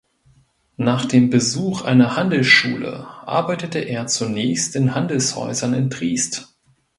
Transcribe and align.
Nach 0.77 1.05
dem 1.05 1.29
Besuch 1.29 1.83
einer 1.83 2.15
Handelsschule 2.15 3.05
arbeitete 3.27 3.77
er 3.77 4.07
zunächst 4.07 4.75
in 4.75 4.95
Handelshäusern 4.95 5.75
in 5.75 5.91
Triest. 5.91 6.55